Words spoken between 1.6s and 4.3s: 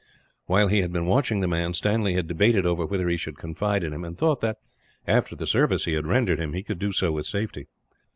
Stanley had debated over whether he should confide in him; and